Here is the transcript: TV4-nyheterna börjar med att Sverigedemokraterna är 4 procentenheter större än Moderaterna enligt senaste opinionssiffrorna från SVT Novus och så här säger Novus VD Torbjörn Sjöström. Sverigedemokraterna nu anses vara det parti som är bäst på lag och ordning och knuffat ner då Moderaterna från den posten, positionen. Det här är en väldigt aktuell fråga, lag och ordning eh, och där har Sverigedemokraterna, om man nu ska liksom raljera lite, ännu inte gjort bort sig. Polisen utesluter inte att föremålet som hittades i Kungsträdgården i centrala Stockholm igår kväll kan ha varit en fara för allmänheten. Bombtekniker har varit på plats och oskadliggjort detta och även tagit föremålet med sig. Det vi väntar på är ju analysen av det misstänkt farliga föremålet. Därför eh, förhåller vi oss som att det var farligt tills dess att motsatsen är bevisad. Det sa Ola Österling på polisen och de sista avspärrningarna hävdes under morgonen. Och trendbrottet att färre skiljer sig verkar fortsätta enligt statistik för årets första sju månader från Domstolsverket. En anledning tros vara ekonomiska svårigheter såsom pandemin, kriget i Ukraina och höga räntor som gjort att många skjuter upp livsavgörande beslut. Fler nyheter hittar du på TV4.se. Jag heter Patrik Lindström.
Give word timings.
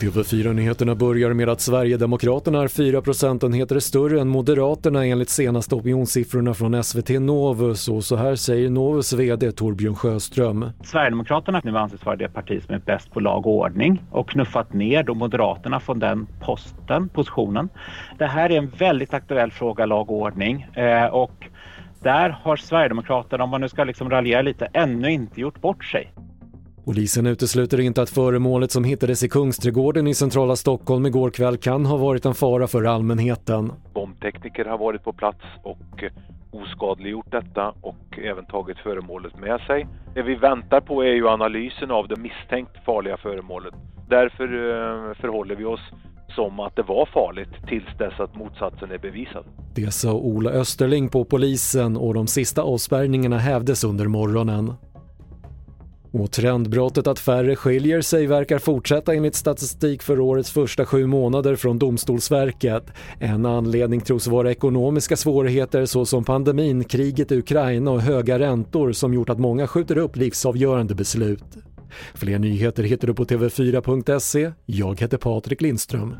TV4-nyheterna 0.00 0.94
börjar 0.94 1.32
med 1.32 1.48
att 1.48 1.60
Sverigedemokraterna 1.60 2.62
är 2.62 2.68
4 2.68 3.02
procentenheter 3.02 3.78
större 3.78 4.20
än 4.20 4.28
Moderaterna 4.28 5.06
enligt 5.06 5.28
senaste 5.28 5.74
opinionssiffrorna 5.74 6.54
från 6.54 6.84
SVT 6.84 7.08
Novus 7.08 7.88
och 7.88 8.04
så 8.04 8.16
här 8.16 8.34
säger 8.34 8.70
Novus 8.70 9.12
VD 9.12 9.52
Torbjörn 9.52 9.94
Sjöström. 9.94 10.70
Sverigedemokraterna 10.84 11.60
nu 11.64 11.78
anses 11.78 12.04
vara 12.04 12.16
det 12.16 12.28
parti 12.28 12.62
som 12.66 12.74
är 12.74 12.78
bäst 12.78 13.10
på 13.10 13.20
lag 13.20 13.46
och 13.46 13.52
ordning 13.52 14.02
och 14.10 14.28
knuffat 14.28 14.72
ner 14.72 15.02
då 15.02 15.14
Moderaterna 15.14 15.80
från 15.80 15.98
den 15.98 16.26
posten, 16.40 17.08
positionen. 17.08 17.68
Det 18.18 18.26
här 18.26 18.50
är 18.50 18.58
en 18.58 18.68
väldigt 18.78 19.14
aktuell 19.14 19.50
fråga, 19.50 19.86
lag 19.86 20.10
och 20.10 20.16
ordning 20.16 20.66
eh, 20.74 21.06
och 21.06 21.46
där 22.02 22.30
har 22.30 22.56
Sverigedemokraterna, 22.56 23.44
om 23.44 23.50
man 23.50 23.60
nu 23.60 23.68
ska 23.68 23.84
liksom 23.84 24.10
raljera 24.10 24.42
lite, 24.42 24.68
ännu 24.72 25.10
inte 25.10 25.40
gjort 25.40 25.60
bort 25.60 25.84
sig. 25.84 26.12
Polisen 26.84 27.26
utesluter 27.26 27.80
inte 27.80 28.02
att 28.02 28.10
föremålet 28.10 28.70
som 28.70 28.84
hittades 28.84 29.22
i 29.22 29.28
Kungsträdgården 29.28 30.06
i 30.06 30.14
centrala 30.14 30.56
Stockholm 30.56 31.06
igår 31.06 31.30
kväll 31.30 31.56
kan 31.56 31.86
ha 31.86 31.96
varit 31.96 32.24
en 32.24 32.34
fara 32.34 32.66
för 32.66 32.84
allmänheten. 32.84 33.72
Bombtekniker 33.94 34.64
har 34.64 34.78
varit 34.78 35.04
på 35.04 35.12
plats 35.12 35.44
och 35.62 36.04
oskadliggjort 36.50 37.30
detta 37.30 37.74
och 37.80 38.18
även 38.18 38.46
tagit 38.46 38.78
föremålet 38.78 39.38
med 39.38 39.60
sig. 39.60 39.86
Det 40.14 40.22
vi 40.22 40.34
väntar 40.34 40.80
på 40.80 41.04
är 41.04 41.12
ju 41.12 41.28
analysen 41.28 41.90
av 41.90 42.08
det 42.08 42.16
misstänkt 42.16 42.84
farliga 42.84 43.16
föremålet. 43.16 43.74
Därför 44.08 44.44
eh, 44.44 45.14
förhåller 45.14 45.56
vi 45.56 45.64
oss 45.64 45.90
som 46.28 46.60
att 46.60 46.76
det 46.76 46.82
var 46.82 47.06
farligt 47.06 47.66
tills 47.68 47.98
dess 47.98 48.20
att 48.20 48.36
motsatsen 48.36 48.90
är 48.90 48.98
bevisad. 48.98 49.44
Det 49.76 49.90
sa 49.90 50.12
Ola 50.12 50.50
Österling 50.50 51.08
på 51.08 51.24
polisen 51.24 51.96
och 51.96 52.14
de 52.14 52.26
sista 52.26 52.62
avspärrningarna 52.62 53.38
hävdes 53.38 53.84
under 53.84 54.06
morgonen. 54.06 54.72
Och 56.12 56.30
trendbrottet 56.30 57.06
att 57.06 57.18
färre 57.18 57.56
skiljer 57.56 58.00
sig 58.00 58.26
verkar 58.26 58.58
fortsätta 58.58 59.14
enligt 59.14 59.34
statistik 59.34 60.02
för 60.02 60.20
årets 60.20 60.50
första 60.50 60.86
sju 60.86 61.06
månader 61.06 61.56
från 61.56 61.78
Domstolsverket. 61.78 62.84
En 63.18 63.46
anledning 63.46 64.00
tros 64.00 64.26
vara 64.26 64.50
ekonomiska 64.50 65.16
svårigheter 65.16 65.86
såsom 65.86 66.24
pandemin, 66.24 66.84
kriget 66.84 67.32
i 67.32 67.38
Ukraina 67.38 67.90
och 67.90 68.00
höga 68.00 68.38
räntor 68.38 68.92
som 68.92 69.14
gjort 69.14 69.30
att 69.30 69.38
många 69.38 69.66
skjuter 69.66 69.98
upp 69.98 70.16
livsavgörande 70.16 70.94
beslut. 70.94 71.44
Fler 72.14 72.38
nyheter 72.38 72.82
hittar 72.82 73.06
du 73.06 73.14
på 73.14 73.24
TV4.se. 73.24 74.52
Jag 74.66 75.00
heter 75.00 75.16
Patrik 75.16 75.60
Lindström. 75.60 76.14